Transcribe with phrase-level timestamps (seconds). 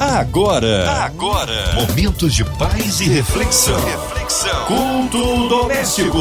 [0.00, 3.80] Agora, agora, momentos de paz e reflexão.
[3.84, 4.64] Reflexão.
[4.66, 6.20] Culto doméstico.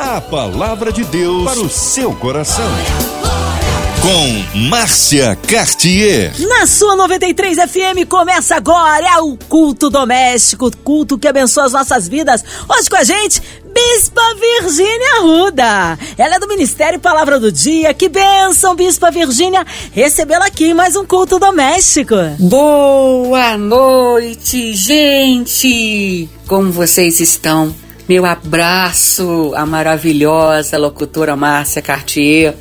[0.00, 2.64] A palavra de Deus para o seu coração.
[4.00, 6.32] Com Márcia Cartier.
[6.38, 12.08] Na sua 93 FM começa agora é o culto doméstico, culto que abençoa as nossas
[12.08, 12.42] vidas.
[12.66, 13.42] Hoje com a gente,
[13.74, 15.98] Bispa Virgínia Ruda.
[16.16, 17.92] Ela é do Ministério Palavra do Dia.
[17.94, 22.14] Que bênção, Bispa Virgínia, recebê-la aqui em mais um culto doméstico.
[22.38, 26.28] Boa noite, gente!
[26.46, 27.74] Como vocês estão?
[28.08, 32.54] Meu abraço à maravilhosa locutora Márcia Cartier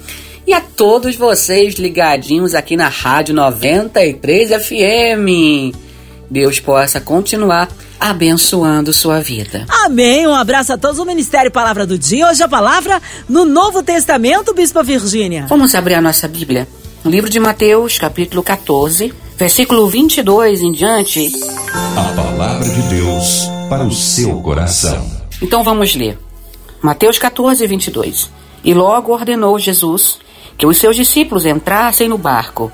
[0.46, 5.87] e a todos vocês ligadinhos aqui na Rádio 93 FM.
[6.30, 9.66] Deus possa continuar abençoando sua vida.
[9.85, 10.27] Amém.
[10.27, 12.27] Um abraço a todos o Ministério Palavra do Dia.
[12.27, 15.45] Hoje a palavra no Novo Testamento, Bispa Virgínia.
[15.48, 16.68] Vamos abrir a nossa Bíblia.
[17.04, 21.32] No livro de Mateus, capítulo 14, versículo 22 em diante.
[21.95, 25.09] A palavra de Deus para o seu coração.
[25.41, 26.18] Então vamos ler.
[26.82, 28.30] Mateus 14, 22.
[28.63, 30.20] E logo ordenou Jesus
[30.57, 32.71] que os seus discípulos entrassem no barco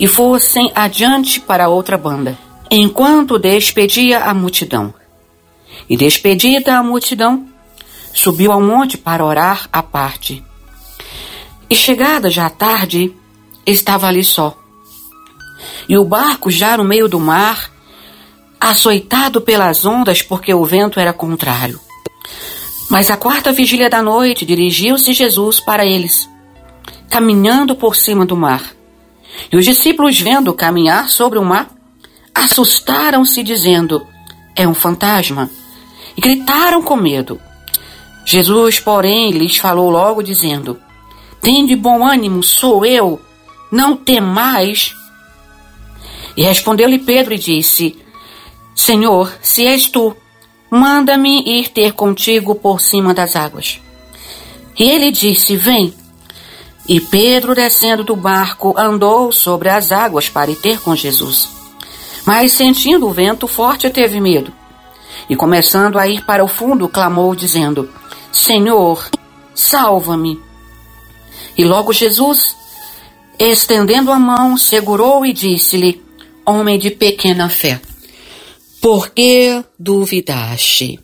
[0.00, 4.92] e fossem adiante para outra banda enquanto despedia a multidão.
[5.88, 7.46] E despedida a multidão,
[8.12, 10.42] subiu ao monte para orar à parte.
[11.68, 13.14] E chegada já a tarde,
[13.64, 14.56] estava ali só.
[15.88, 17.70] E o barco já no meio do mar,
[18.60, 21.80] açoitado pelas ondas porque o vento era contrário.
[22.88, 26.28] Mas à quarta vigília da noite dirigiu-se Jesus para eles,
[27.10, 28.62] caminhando por cima do mar.
[29.52, 31.75] E os discípulos, vendo caminhar sobre o mar,
[32.36, 34.06] assustaram-se, dizendo:
[34.54, 35.50] É um fantasma.
[36.16, 37.40] E gritaram com medo.
[38.24, 40.78] Jesus, porém, lhes falou logo, dizendo:
[41.40, 43.20] Tende bom ânimo, sou eu,
[43.70, 44.94] não temais.
[46.36, 47.98] E respondeu-lhe Pedro e disse:
[48.74, 50.14] Senhor, se és tu,
[50.70, 53.80] manda-me ir ter contigo por cima das águas.
[54.78, 55.94] E ele disse: Vem.
[56.88, 61.55] E Pedro, descendo do barco, andou sobre as águas para ir ter com Jesus.
[62.26, 64.52] Mas sentindo o vento forte, teve medo.
[65.30, 67.88] E começando a ir para o fundo, clamou, dizendo:
[68.32, 69.08] Senhor,
[69.54, 70.40] salva-me.
[71.56, 72.56] E logo Jesus,
[73.38, 76.04] estendendo a mão, segurou e disse-lhe:
[76.44, 77.80] Homem de pequena fé,
[78.80, 80.98] por que duvidaste?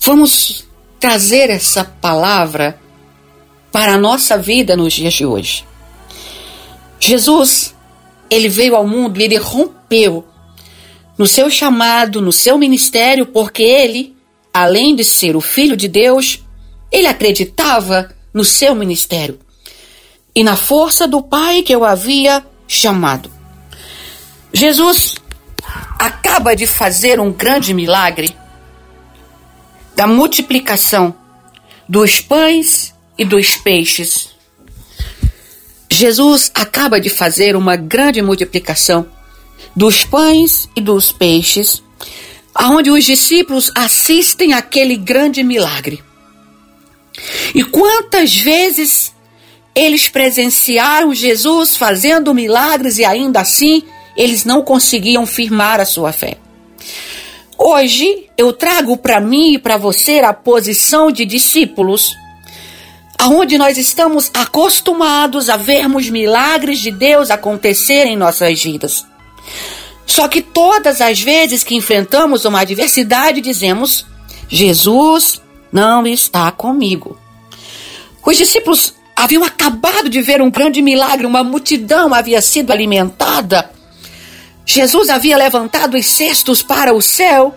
[0.00, 0.66] Vamos
[0.98, 2.80] trazer essa palavra
[3.70, 5.64] para a nossa vida nos dias de hoje.
[7.00, 7.73] Jesus
[8.30, 10.26] ele veio ao mundo e ele rompeu
[11.16, 14.16] no seu chamado, no seu ministério, porque ele,
[14.52, 16.42] além de ser o filho de Deus,
[16.90, 19.38] ele acreditava no seu ministério
[20.34, 23.30] e na força do Pai que o havia chamado.
[24.52, 25.14] Jesus
[25.98, 28.36] acaba de fazer um grande milagre
[29.94, 31.14] da multiplicação
[31.88, 34.33] dos pães e dos peixes.
[35.94, 39.06] Jesus acaba de fazer uma grande multiplicação
[39.74, 41.82] dos pães e dos peixes,
[42.54, 46.02] aonde os discípulos assistem aquele grande milagre.
[47.54, 49.12] E quantas vezes
[49.74, 53.82] eles presenciaram Jesus fazendo milagres e ainda assim
[54.16, 56.38] eles não conseguiam firmar a sua fé.
[57.58, 62.12] Hoje eu trago para mim e para você a posição de discípulos
[63.18, 69.06] aonde nós estamos acostumados a vermos milagres de Deus acontecer em nossas vidas.
[70.06, 74.06] Só que todas as vezes que enfrentamos uma adversidade, dizemos:
[74.48, 75.40] Jesus
[75.72, 77.18] não está comigo.
[78.24, 83.70] Os discípulos haviam acabado de ver um grande milagre, uma multidão havia sido alimentada.
[84.66, 87.54] Jesus havia levantado os cestos para o céu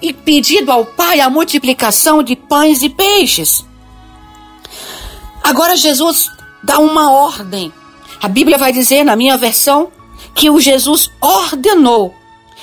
[0.00, 3.64] e pedido ao Pai a multiplicação de pães e peixes.
[5.42, 6.30] Agora Jesus
[6.62, 7.72] dá uma ordem.
[8.20, 9.90] A Bíblia vai dizer, na minha versão,
[10.34, 12.14] que o Jesus ordenou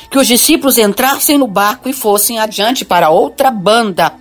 [0.10, 4.14] que os discípulos entrassem no barco e fossem adiante para outra banda,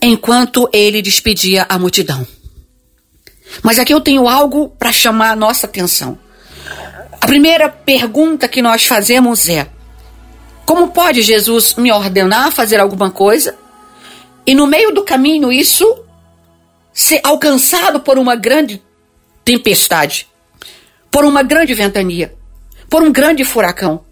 [0.00, 2.26] enquanto ele despedia a multidão.
[3.62, 6.18] Mas aqui eu tenho algo para chamar a nossa atenção.
[7.20, 9.68] A primeira pergunta que nós fazemos é:
[10.64, 13.54] como pode Jesus me ordenar fazer alguma coisa
[14.46, 15.84] e no meio do caminho isso
[16.96, 18.82] ser alcançado por uma grande
[19.44, 20.26] tempestade,
[21.10, 22.34] por uma grande ventania,
[22.88, 24.02] por um grande furacão.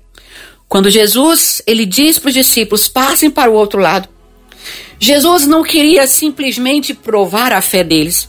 [0.69, 4.07] Quando Jesus, ele diz para os discípulos: "Passem para o outro lado".
[5.01, 8.29] Jesus não queria simplesmente provar a fé deles.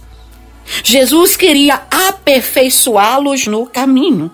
[0.84, 4.32] Jesus queria aperfeiçoá-los no caminho.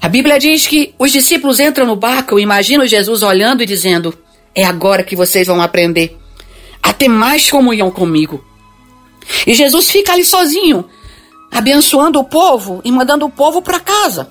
[0.00, 4.16] A Bíblia diz que os discípulos entram no barco, eu imagino Jesus olhando e dizendo:
[4.54, 6.16] É agora que vocês vão aprender
[6.82, 8.42] a ter mais comunhão comigo.
[9.46, 10.88] E Jesus fica ali sozinho,
[11.50, 14.30] abençoando o povo e mandando o povo para casa.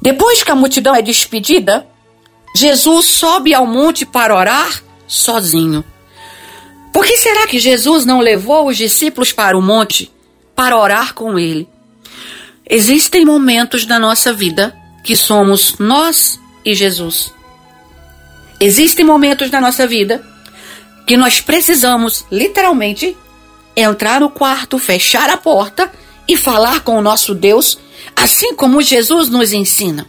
[0.00, 1.86] Depois que a multidão é despedida,
[2.54, 5.84] Jesus sobe ao monte para orar sozinho.
[6.92, 10.12] Por que será que Jesus não levou os discípulos para o monte
[10.54, 11.68] para orar com ele?
[12.68, 17.32] Existem momentos na nossa vida que somos nós e Jesus.
[18.60, 20.24] Existem momentos na nossa vida
[21.06, 23.16] que nós precisamos, literalmente,
[23.76, 25.90] entrar no quarto, fechar a porta
[26.26, 27.78] e falar com o nosso Deus,
[28.16, 30.06] assim como Jesus nos ensina.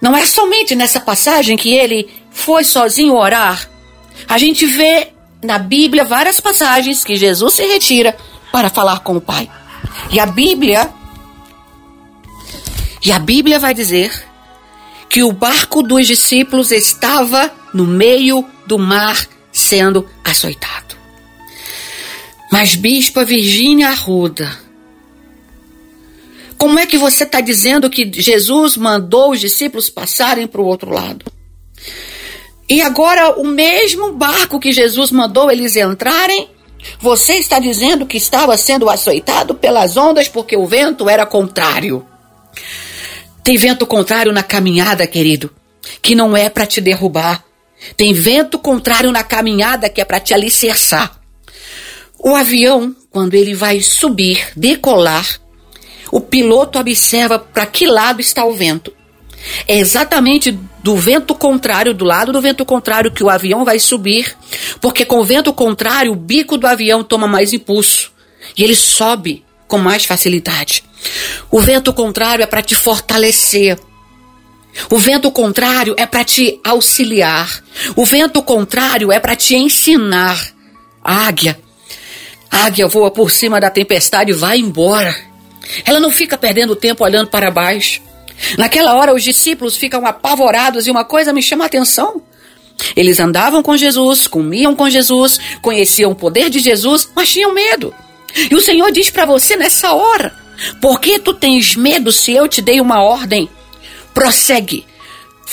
[0.00, 3.68] Não é somente nessa passagem que ele foi sozinho orar.
[4.28, 5.08] A gente vê
[5.42, 8.16] na Bíblia várias passagens que Jesus se retira
[8.50, 9.50] para falar com o Pai.
[10.10, 10.90] E a Bíblia
[13.02, 14.12] e a Bíblia vai dizer
[15.08, 20.99] que o barco dos discípulos estava no meio do mar sendo açoitado.
[22.50, 24.58] Mas, Bispa Virgínia Arruda,
[26.58, 30.90] como é que você está dizendo que Jesus mandou os discípulos passarem para o outro
[30.90, 31.24] lado?
[32.68, 36.50] E agora, o mesmo barco que Jesus mandou eles entrarem,
[37.00, 42.06] você está dizendo que estava sendo açoitado pelas ondas porque o vento era contrário.
[43.42, 45.50] Tem vento contrário na caminhada, querido,
[46.02, 47.44] que não é para te derrubar.
[47.96, 51.19] Tem vento contrário na caminhada que é para te alicerçar.
[52.22, 55.40] O avião, quando ele vai subir, decolar,
[56.12, 58.92] o piloto observa para que lado está o vento.
[59.66, 60.52] É exatamente
[60.82, 64.36] do vento contrário, do lado do vento contrário, que o avião vai subir,
[64.82, 68.12] porque com o vento contrário, o bico do avião toma mais impulso
[68.56, 70.84] e ele sobe com mais facilidade.
[71.50, 73.78] O vento contrário é para te fortalecer.
[74.90, 77.64] O vento contrário é para te auxiliar.
[77.96, 80.38] O vento contrário é para te ensinar.
[81.02, 81.58] Águia.
[82.50, 85.14] A águia voa por cima da tempestade e vai embora.
[85.84, 88.02] Ela não fica perdendo tempo olhando para baixo.
[88.58, 92.22] Naquela hora, os discípulos ficam apavorados e uma coisa me chama a atenção.
[92.96, 97.94] Eles andavam com Jesus, comiam com Jesus, conheciam o poder de Jesus, mas tinham medo.
[98.50, 100.34] E o Senhor diz para você nessa hora:
[100.80, 103.48] por que tu tens medo se eu te dei uma ordem?
[104.14, 104.86] Prossegue,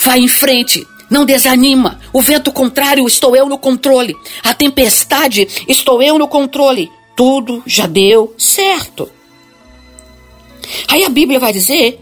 [0.02, 2.00] vai em frente, não desanima.
[2.12, 4.14] O vento contrário estou eu no controle.
[4.42, 6.90] A tempestade estou eu no controle.
[7.16, 9.10] Tudo já deu certo.
[10.88, 12.00] Aí a Bíblia vai dizer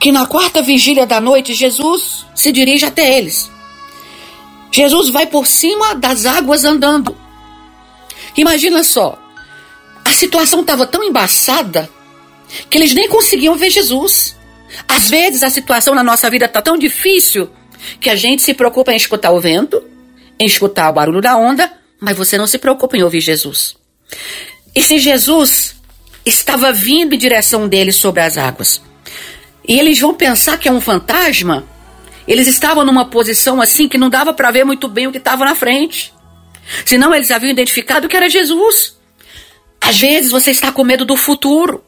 [0.00, 3.50] que na quarta vigília da noite Jesus se dirige até eles.
[4.70, 7.16] Jesus vai por cima das águas andando.
[8.36, 9.16] Imagina só,
[10.04, 11.88] a situação estava tão embaçada
[12.68, 14.36] que eles nem conseguiam ver Jesus.
[14.88, 17.48] Às vezes a situação na nossa vida está tão difícil
[18.00, 19.82] que a gente se preocupa em escutar o vento,
[20.38, 23.76] em escutar o barulho da onda, mas você não se preocupa em ouvir Jesus.
[24.74, 25.76] E se Jesus
[26.24, 28.82] estava vindo em direção deles sobre as águas,
[29.66, 31.64] e eles vão pensar que é um fantasma,
[32.26, 35.44] eles estavam numa posição assim que não dava para ver muito bem o que estava
[35.44, 36.12] na frente.
[36.84, 38.96] Senão eles haviam identificado que era Jesus.
[39.80, 41.84] Às vezes você está com medo do futuro.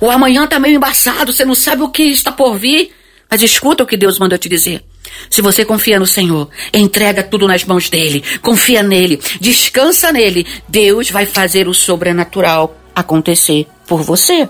[0.00, 2.92] O amanhã está meio embaçado, você não sabe o que está por vir.
[3.30, 4.84] Mas escuta o que Deus manda te dizer.
[5.28, 11.10] Se você confia no Senhor, entrega tudo nas mãos dele, confia nele, descansa nele, Deus
[11.10, 14.48] vai fazer o sobrenatural acontecer por você.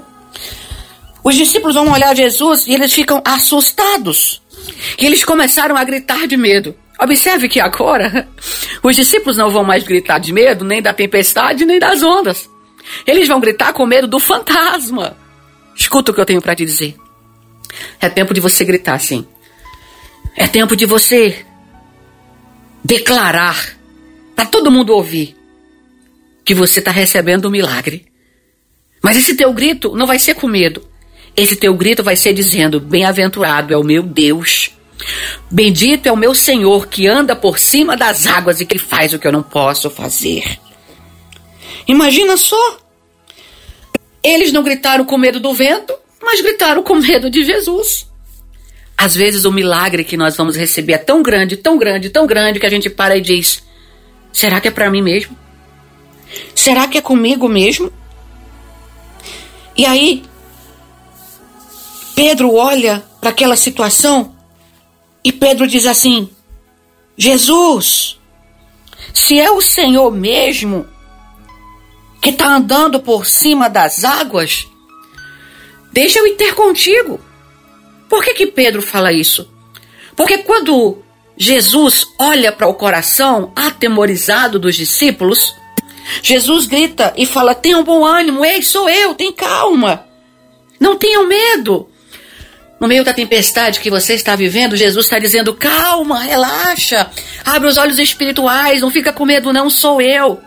[1.24, 4.40] Os discípulos vão olhar Jesus e eles ficam assustados.
[4.98, 6.74] E eles começaram a gritar de medo.
[7.00, 8.28] Observe que agora
[8.82, 12.48] os discípulos não vão mais gritar de medo nem da tempestade nem das ondas.
[13.06, 15.16] Eles vão gritar com medo do fantasma.
[15.74, 16.96] Escuta o que eu tenho para te dizer.
[18.00, 19.26] É tempo de você gritar sim.
[20.36, 21.44] É tempo de você
[22.84, 23.76] declarar
[24.34, 25.34] para todo mundo ouvir
[26.44, 28.06] que você está recebendo um milagre.
[29.02, 30.86] Mas esse teu grito não vai ser com medo.
[31.36, 34.76] Esse teu grito vai ser dizendo: Bem-aventurado é o meu Deus
[35.50, 39.18] Bendito é o meu Senhor que anda por cima das águas e que faz o
[39.18, 40.58] que eu não posso fazer.
[41.86, 42.78] Imagina só.
[44.22, 48.10] Eles não gritaram com medo do vento, mas gritaram com medo de Jesus.
[48.96, 52.58] Às vezes o milagre que nós vamos receber é tão grande, tão grande, tão grande
[52.58, 53.62] que a gente para e diz:
[54.32, 55.36] será que é para mim mesmo?
[56.54, 57.92] Será que é comigo mesmo?
[59.76, 60.24] E aí,
[62.14, 64.34] Pedro olha para aquela situação
[65.22, 66.30] e Pedro diz assim:
[67.16, 68.18] Jesus,
[69.12, 70.86] se é o Senhor mesmo
[72.22, 74.66] que está andando por cima das águas,
[75.92, 77.20] deixa eu ir ter contigo.
[78.08, 79.50] Por que, que Pedro fala isso?
[80.14, 80.98] Porque quando
[81.36, 85.54] Jesus olha para o coração atemorizado dos discípulos,
[86.22, 90.06] Jesus grita e fala: Tenham bom ânimo, ei, sou eu, tem calma.
[90.78, 91.88] Não tenham medo.
[92.78, 97.10] No meio da tempestade que você está vivendo, Jesus está dizendo: calma, relaxa,
[97.44, 100.40] abre os olhos espirituais, não fica com medo, não, sou eu.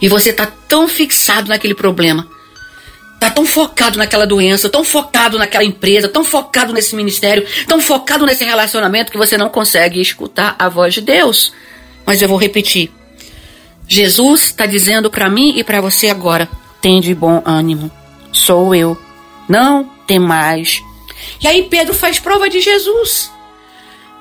[0.00, 2.28] E você está tão fixado naquele problema,
[3.20, 8.24] está tão focado naquela doença, tão focado naquela empresa, tão focado nesse ministério, tão focado
[8.24, 11.52] nesse relacionamento que você não consegue escutar a voz de Deus.
[12.06, 12.90] Mas eu vou repetir:
[13.86, 16.48] Jesus está dizendo para mim e para você agora:
[16.80, 17.90] tem de bom ânimo,
[18.32, 18.96] sou eu,
[19.48, 20.82] não tem mais
[21.40, 23.30] e aí Pedro faz prova de Jesus.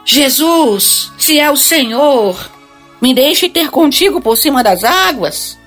[0.06, 2.50] Jesus, se é o Senhor,
[3.02, 5.58] me deixe ter contigo por cima das águas.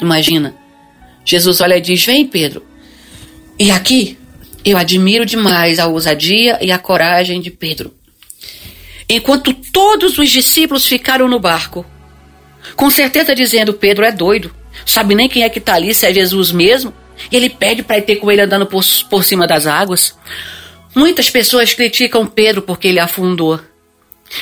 [0.00, 0.54] Imagina,
[1.26, 2.64] Jesus olha e diz: Vem, Pedro.
[3.58, 4.16] E aqui
[4.64, 7.92] eu admiro demais a ousadia e a coragem de Pedro.
[9.08, 11.84] Enquanto todos os discípulos ficaram no barco,
[12.74, 14.54] com certeza dizendo: Pedro é doido,
[14.84, 16.92] sabe nem quem é que está ali, se é Jesus mesmo.
[17.30, 20.16] E ele pede para ir ter com ele andando por, por cima das águas.
[20.94, 23.60] Muitas pessoas criticam Pedro porque ele afundou.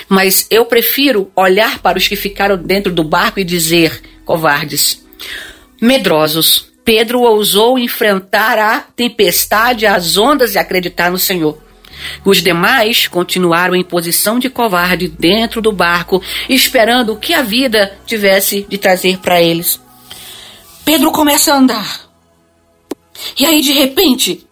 [0.09, 5.05] Mas eu prefiro olhar para os que ficaram dentro do barco e dizer: covardes,
[5.81, 6.74] medrosos.
[6.85, 11.59] Pedro ousou enfrentar a tempestade, as ondas e acreditar no Senhor.
[12.25, 17.97] Os demais continuaram em posição de covarde dentro do barco, esperando o que a vida
[18.05, 19.81] tivesse de trazer para eles.
[20.85, 22.01] Pedro começa a andar.
[23.39, 24.47] E aí, de repente,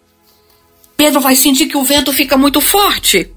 [0.97, 3.31] Pedro vai sentir que o vento fica muito forte.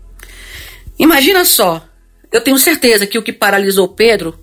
[0.97, 1.83] Imagina só,
[2.31, 4.39] eu tenho certeza que o que paralisou Pedro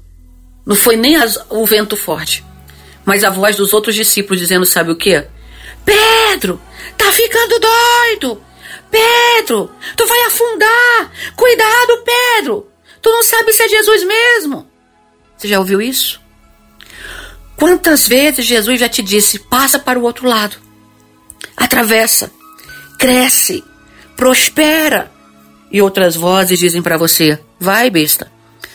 [0.67, 2.45] não foi nem as, o vento forte,
[3.05, 5.25] mas a voz dos outros discípulos dizendo: Sabe o que?
[5.85, 6.61] Pedro,
[6.97, 8.43] tá ficando doido!
[8.91, 11.13] Pedro, tu vai afundar!
[11.37, 12.69] Cuidado, Pedro!
[13.01, 14.69] Tu não sabe se é Jesus mesmo!
[15.37, 16.21] Você já ouviu isso?
[17.57, 20.63] Quantas vezes Jesus já te disse: passa para o outro lado?
[21.57, 22.31] atravessa,
[22.99, 23.65] cresce,
[24.17, 25.11] prospera.
[25.71, 28.31] E outras vozes dizem para você: vai, besta,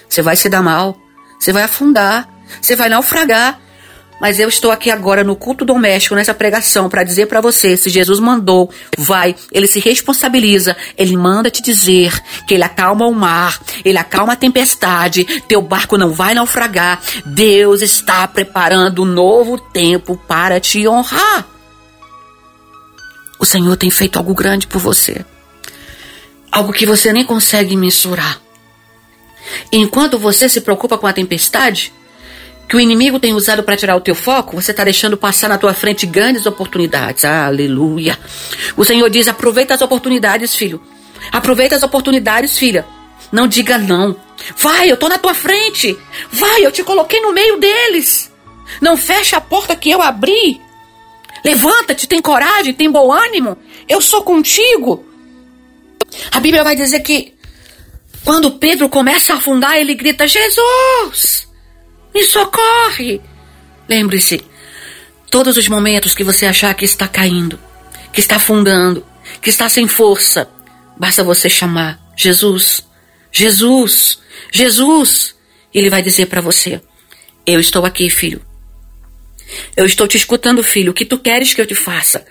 [0.10, 0.98] você vai se dar mal,
[1.40, 2.28] você vai afundar,
[2.62, 3.62] você vai naufragar.
[4.20, 7.90] Mas eu estou aqui agora no culto doméstico, nessa pregação, para dizer para você: se
[7.90, 13.60] Jesus mandou, vai, ele se responsabiliza, ele manda te dizer que ele acalma o mar,
[13.86, 17.02] ele acalma a tempestade, teu barco não vai naufragar.
[17.26, 21.48] Deus está preparando um novo tempo para te honrar.
[23.40, 25.24] O Senhor tem feito algo grande por você.
[26.52, 28.42] Algo que você nem consegue mensurar.
[29.72, 31.94] enquanto você se preocupa com a tempestade,
[32.68, 35.58] que o inimigo tem usado para tirar o teu foco, você está deixando passar na
[35.58, 37.24] tua frente grandes oportunidades.
[37.24, 38.18] Aleluia.
[38.76, 40.82] O Senhor diz: aproveita as oportunidades, filho.
[41.32, 42.86] Aproveita as oportunidades, filha.
[43.32, 44.16] Não diga não.
[44.58, 45.98] Vai, eu estou na tua frente.
[46.32, 48.32] Vai, eu te coloquei no meio deles.
[48.82, 50.62] Não feche a porta que eu abri.
[51.44, 53.58] Levanta-te, tem coragem, tem bom ânimo.
[53.88, 55.06] Eu sou contigo.
[56.32, 57.34] A Bíblia vai dizer que
[58.24, 61.47] quando Pedro começa a afundar, ele grita: Jesus,
[62.18, 63.22] me socorre.
[63.88, 64.44] Lembre-se,
[65.30, 67.60] todos os momentos que você achar que está caindo,
[68.12, 69.06] que está afundando,
[69.40, 70.50] que está sem força,
[70.98, 72.84] basta você chamar Jesus,
[73.32, 74.20] Jesus,
[74.52, 75.36] Jesus.
[75.72, 76.82] Ele vai dizer para você:
[77.46, 78.42] Eu estou aqui, filho.
[79.76, 80.92] Eu estou te escutando, filho.
[80.92, 82.26] O que tu queres que eu te faça?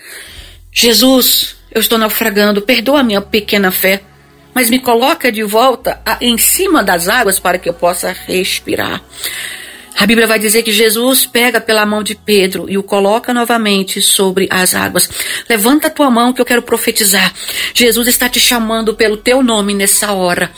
[0.72, 2.60] Jesus, eu estou naufragando.
[2.60, 4.02] Perdoa a minha pequena fé.
[4.52, 9.02] Mas me coloca de volta a, em cima das águas para que eu possa respirar.
[9.96, 14.02] A Bíblia vai dizer que Jesus pega pela mão de Pedro e o coloca novamente
[14.02, 15.08] sobre as águas.
[15.48, 17.32] Levanta a tua mão que eu quero profetizar.
[17.72, 20.50] Jesus está te chamando pelo teu nome nessa hora.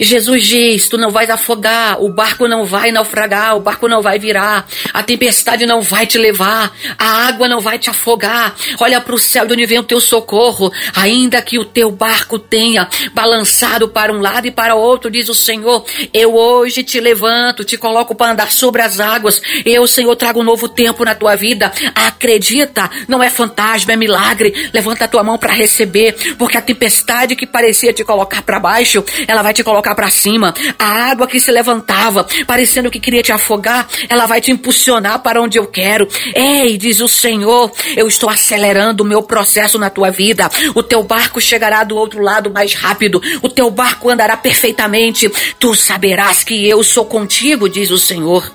[0.00, 4.00] E Jesus diz: Tu não vais afogar, o barco não vai naufragar, o barco não
[4.00, 8.56] vai virar, a tempestade não vai te levar, a água não vai te afogar.
[8.80, 12.38] Olha para o céu de onde vem o teu socorro, ainda que o teu barco
[12.38, 17.62] tenha balançado para um lado e para outro, diz o Senhor: Eu hoje te levanto,
[17.62, 19.42] te coloco para andar sobre as águas.
[19.66, 21.70] Eu, Senhor, trago um novo tempo na tua vida.
[21.94, 24.70] Acredita, não é fantasma, é milagre.
[24.72, 29.04] Levanta a tua mão para receber, porque a tempestade que parecia te colocar para baixo,
[29.28, 30.54] ela vai te colocar colocar para cima.
[30.78, 35.40] A água que se levantava, parecendo que queria te afogar, ela vai te impulsionar para
[35.40, 36.08] onde eu quero.
[36.34, 40.48] Ei, diz o Senhor, eu estou acelerando o meu processo na tua vida.
[40.74, 43.20] O teu barco chegará do outro lado mais rápido.
[43.42, 45.30] O teu barco andará perfeitamente.
[45.58, 48.50] Tu saberás que eu sou contigo, diz o Senhor.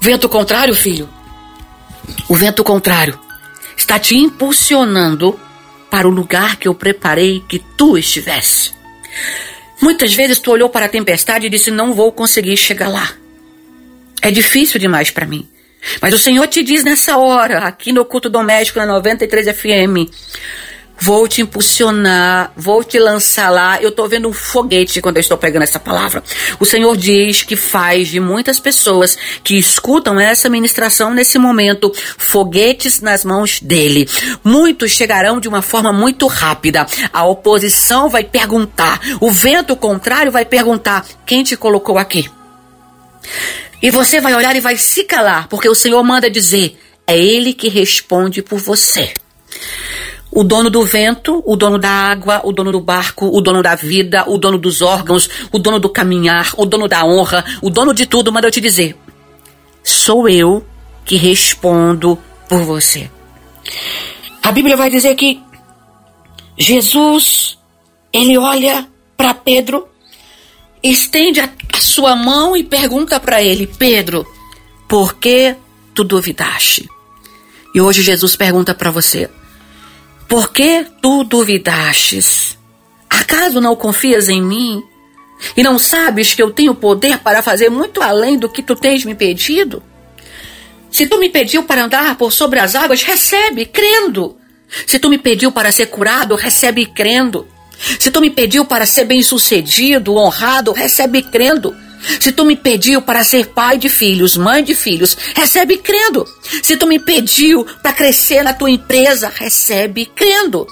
[0.00, 1.08] Vento contrário, filho.
[2.28, 3.18] O vento contrário
[3.76, 5.38] está te impulsionando
[5.90, 8.74] para o lugar que eu preparei que tu estivesse.
[9.84, 13.12] Muitas vezes tu olhou para a tempestade e disse: Não vou conseguir chegar lá.
[14.22, 15.46] É difícil demais para mim.
[16.00, 20.08] Mas o Senhor te diz nessa hora, aqui no culto doméstico na 93 FM,
[20.98, 23.80] Vou te impulsionar, vou te lançar lá.
[23.82, 26.22] Eu estou vendo um foguete quando eu estou pregando essa palavra.
[26.58, 33.00] O Senhor diz que faz de muitas pessoas que escutam essa ministração nesse momento foguetes
[33.00, 34.08] nas mãos dele.
[34.42, 36.86] Muitos chegarão de uma forma muito rápida.
[37.12, 42.30] A oposição vai perguntar, o vento contrário vai perguntar: quem te colocou aqui?
[43.82, 47.52] E você vai olhar e vai se calar, porque o Senhor manda dizer: é Ele
[47.52, 49.12] que responde por você.
[50.34, 53.76] O dono do vento, o dono da água, o dono do barco, o dono da
[53.76, 57.94] vida, o dono dos órgãos, o dono do caminhar, o dono da honra, o dono
[57.94, 58.96] de tudo, manda eu te dizer:
[59.82, 60.66] sou eu
[61.04, 63.08] que respondo por você.
[64.42, 65.40] A Bíblia vai dizer que
[66.58, 67.58] Jesus,
[68.12, 68.86] ele olha
[69.16, 69.88] para Pedro,
[70.82, 71.48] estende a,
[71.80, 74.26] sua mão e pergunta para ele: Pedro,
[74.88, 75.56] por que
[75.94, 76.88] tu duvidaste?
[77.74, 79.30] E hoje Jesus pergunta para você:
[80.28, 82.58] por que tu duvidastes?
[83.08, 84.82] Acaso não confias em mim?
[85.56, 89.04] E não sabes que eu tenho poder para fazer muito além do que tu tens
[89.04, 89.82] me pedido?
[90.90, 94.36] Se tu me pediu para andar por sobre as águas, recebe, crendo.
[94.86, 97.46] Se tu me pediu para ser curado, recebe crendo.
[97.98, 101.74] Se tu me pediu para ser bem-sucedido, honrado, recebe crendo.
[102.20, 106.26] Se tu me pediu para ser pai de filhos, mãe de filhos, recebe crendo.
[106.62, 110.66] Se tu me pediu para crescer na tua empresa, recebe crendo.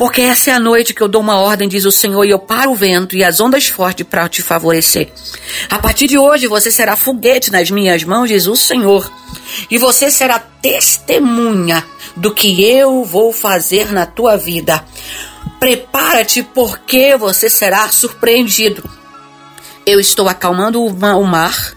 [0.00, 2.38] Porque essa é a noite que eu dou uma ordem, diz o Senhor, e eu
[2.38, 5.12] paro o vento e as ondas fortes para te favorecer.
[5.68, 9.12] A partir de hoje você será foguete nas minhas mãos, diz o Senhor.
[9.70, 11.84] E você será testemunha
[12.16, 14.82] do que eu vou fazer na tua vida.
[15.58, 18.99] Prepara-te porque você será surpreendido.
[19.90, 21.74] Eu estou acalmando o mar,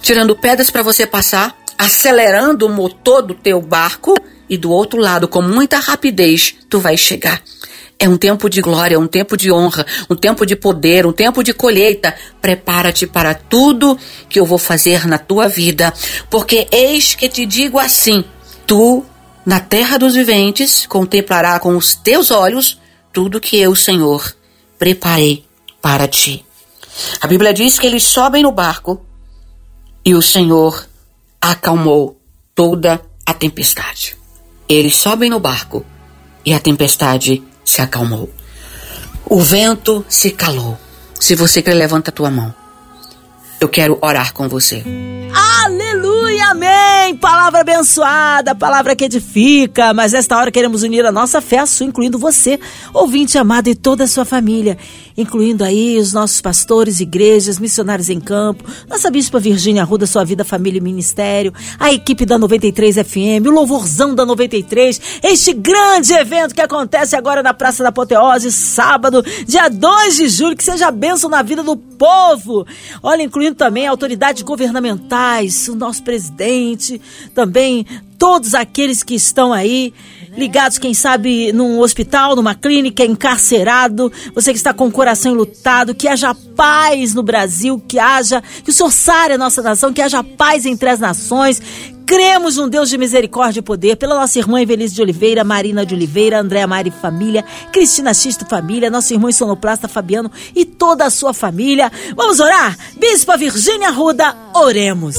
[0.00, 4.14] tirando pedras para você passar, acelerando o motor do teu barco
[4.48, 7.42] e do outro lado, com muita rapidez, tu vai chegar.
[7.98, 11.42] É um tempo de glória, um tempo de honra, um tempo de poder, um tempo
[11.42, 12.14] de colheita.
[12.40, 15.92] Prepara-te para tudo que eu vou fazer na tua vida,
[16.30, 18.24] porque eis que te digo assim:
[18.68, 19.04] tu,
[19.44, 22.80] na terra dos viventes, contemplará com os teus olhos
[23.12, 24.32] tudo que eu, Senhor,
[24.78, 25.44] preparei
[25.80, 26.44] para ti.
[27.20, 29.04] A Bíblia diz que eles sobem no barco
[30.04, 30.86] e o Senhor
[31.40, 32.20] acalmou
[32.54, 34.16] toda a tempestade.
[34.68, 35.84] Eles sobem no barco
[36.44, 38.28] e a tempestade se acalmou.
[39.24, 40.78] O vento se calou.
[41.18, 42.54] Se você quer, levanta a tua mão.
[43.60, 44.82] Eu quero orar com você.
[46.42, 47.16] Amém!
[47.16, 49.94] Palavra abençoada, palavra que edifica.
[49.94, 52.58] Mas nesta hora queremos unir a nossa fé a sua, incluindo você,
[52.92, 54.76] ouvinte amado e toda a sua família
[55.16, 60.44] incluindo aí os nossos pastores, igrejas, missionários em campo, nossa Bispa Virgínia Arruda, Sua Vida,
[60.44, 66.54] Família e Ministério, a equipe da 93 FM, o Louvorzão da 93, este grande evento
[66.54, 71.28] que acontece agora na Praça da Apoteose, sábado, dia 2 de julho, que seja bênção
[71.28, 72.66] na vida do povo.
[73.02, 76.31] Olha, incluindo também autoridades governamentais, o nosso presidente,
[77.34, 77.86] também
[78.18, 79.92] todos aqueles que estão aí
[80.36, 85.94] ligados, quem sabe, num hospital, numa clínica, encarcerado, você que está com o coração lutado,
[85.94, 90.00] que haja paz no Brasil, que haja, que o Senhor sare a nossa nação, que
[90.00, 91.60] haja paz entre as nações.
[92.06, 95.94] Cremos num Deus de misericórdia e poder, pela nossa irmã Evelise de Oliveira, Marina de
[95.94, 101.32] Oliveira, Andréa Mari Família, Cristina Xisto Família, nosso irmão Sonoplasta Fabiano e toda a sua
[101.32, 101.90] família.
[102.16, 102.76] Vamos orar?
[102.98, 105.16] Bispa Virgínia Ruda, oremos.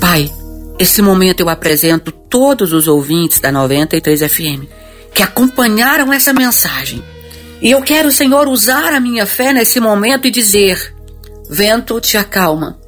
[0.00, 0.30] Pai,
[0.78, 4.64] esse momento eu apresento todos os ouvintes da 93 FM
[5.14, 7.02] que acompanharam essa mensagem.
[7.62, 10.94] E eu quero, Senhor, usar a minha fé nesse momento e dizer:
[11.48, 12.78] vento te acalma,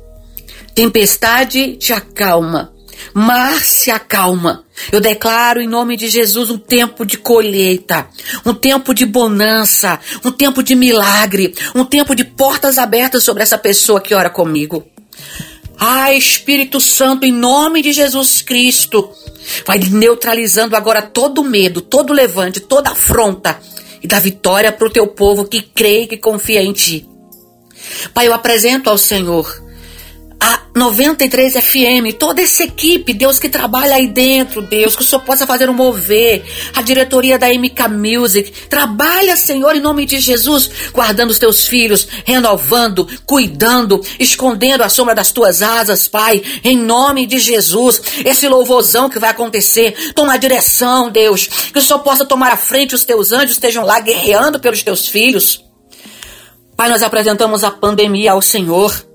[0.74, 2.70] tempestade te acalma,
[3.14, 4.64] mar se acalma.
[4.92, 8.06] Eu declaro em nome de Jesus um tempo de colheita,
[8.44, 13.56] um tempo de bonança, um tempo de milagre, um tempo de portas abertas sobre essa
[13.56, 14.86] pessoa que ora comigo.
[15.78, 19.10] Ah, Espírito Santo, em nome de Jesus Cristo,
[19.64, 23.60] vai neutralizando agora todo medo, todo levante, toda afronta
[24.02, 27.08] e dá vitória para o teu povo que crê e que confia em ti.
[28.12, 29.67] Pai, eu apresento ao Senhor
[30.40, 35.22] a 93 FM, toda essa equipe, Deus que trabalha aí dentro, Deus, que o Senhor
[35.22, 40.70] possa fazer um mover, a diretoria da MK Music, trabalha, Senhor, em nome de Jesus,
[40.92, 47.26] guardando os teus filhos, renovando, cuidando, escondendo a sombra das tuas asas, Pai, em nome
[47.26, 52.24] de Jesus, esse louvorzão que vai acontecer, toma a direção, Deus, que o Senhor possa
[52.24, 55.64] tomar à frente, os teus anjos estejam lá guerreando pelos teus filhos.
[56.76, 59.07] Pai, nós apresentamos a pandemia ao Senhor.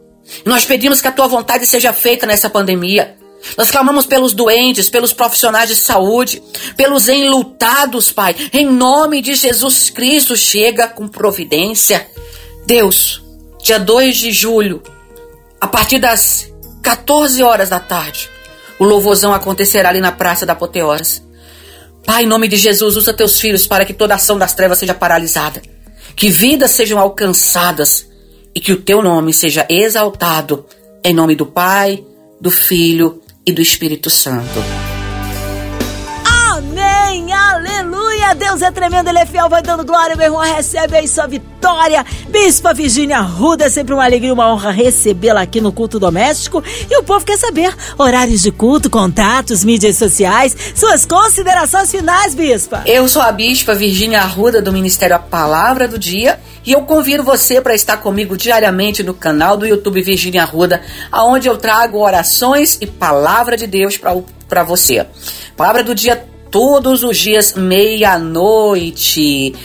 [0.45, 3.15] Nós pedimos que a tua vontade seja feita nessa pandemia.
[3.57, 6.41] Nós clamamos pelos doentes, pelos profissionais de saúde,
[6.77, 8.35] pelos enlutados, Pai.
[8.53, 12.07] Em nome de Jesus Cristo, chega com providência.
[12.65, 13.21] Deus,
[13.61, 14.81] dia 2 de julho,
[15.59, 18.29] a partir das 14 horas da tarde,
[18.79, 21.21] o louvorzão acontecerá ali na Praça da Apoteoras.
[22.05, 24.93] Pai, em nome de Jesus, usa teus filhos para que toda ação das trevas seja
[24.93, 25.61] paralisada.
[26.15, 28.07] Que vidas sejam alcançadas
[28.55, 30.65] e que o teu nome seja exaltado
[31.03, 32.03] em nome do Pai,
[32.39, 34.82] do Filho e do Espírito Santo.
[37.03, 37.33] Amém!
[37.33, 38.33] Aleluia!
[38.33, 42.03] Deus é tremendo, Ele é fiel, vai dando glória, meu irmão, recebe aí sua vitória.
[42.29, 46.63] Bispa Virgínia Ruda, é sempre uma alegria, uma honra recebê-la aqui no culto doméstico.
[46.89, 52.83] E o povo quer saber horários de culto, contatos, mídias sociais, suas considerações finais, Bispa.
[52.85, 57.21] Eu sou a Bispa Virgínia Arruda do Ministério A Palavra do Dia e eu convido
[57.21, 62.77] você para estar comigo diariamente no canal do YouTube Virgínia Arruda, aonde eu trago orações
[62.79, 65.05] e palavra de Deus para você.
[65.55, 69.55] Palavra do dia todos os dias, meia-noite.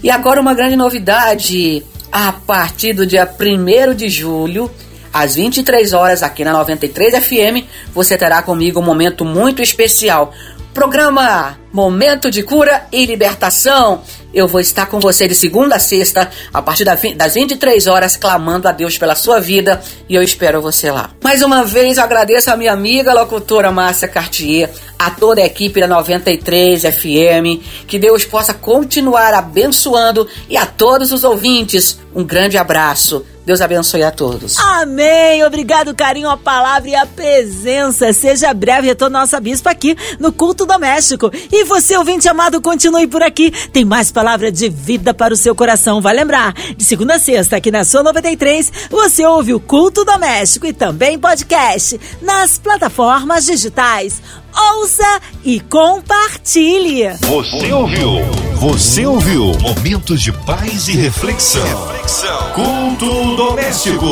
[0.00, 1.84] E agora uma grande novidade.
[2.12, 4.70] A partir do dia 1 de julho,
[5.12, 10.32] às 23 horas, aqui na 93 FM, você terá comigo um momento muito especial.
[10.72, 14.00] Programa Momento de Cura e Libertação.
[14.32, 18.66] Eu vou estar com você de segunda a sexta, a partir das 23 horas, clamando
[18.66, 21.10] a Deus pela sua vida e eu espero você lá.
[21.22, 25.78] Mais uma vez, eu agradeço a minha amiga locutora Márcia Cartier, a toda a equipe
[25.78, 32.56] da 93 FM, que Deus possa continuar abençoando e a todos os ouvintes, um grande
[32.56, 33.22] abraço.
[33.46, 34.58] Deus abençoe a todos.
[34.58, 35.44] Amém.
[35.44, 38.12] Obrigado, carinho, a palavra e a presença.
[38.12, 41.30] Seja breve retorno nossa bispa aqui no culto doméstico.
[41.52, 43.50] E você, ouvinte amado, continue por aqui.
[43.72, 46.00] Tem mais palavra de vida para o seu coração.
[46.00, 50.66] Vai lembrar, de segunda a sexta, aqui na sua 93, você ouve o culto doméstico
[50.66, 54.22] e também podcast nas plataformas digitais.
[54.56, 57.08] Ouça e compartilhe.
[57.20, 58.22] Você ouviu?
[58.54, 59.52] Você ouviu?
[59.60, 61.62] Momentos de paz e reflexão.
[61.88, 62.52] reflexão.
[62.54, 64.06] Culto doméstico.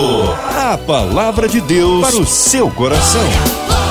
[0.55, 3.84] A palavra de Deus para o seu coração.